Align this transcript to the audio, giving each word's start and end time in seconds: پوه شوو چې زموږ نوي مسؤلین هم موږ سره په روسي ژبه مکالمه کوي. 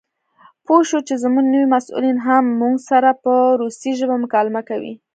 پوه 0.65 0.81
شوو 0.89 1.05
چې 1.07 1.13
زموږ 1.23 1.45
نوي 1.53 1.67
مسؤلین 1.75 2.17
هم 2.27 2.45
موږ 2.61 2.75
سره 2.89 3.09
په 3.23 3.33
روسي 3.61 3.91
ژبه 3.99 4.15
مکالمه 4.23 4.61
کوي. 4.69 4.93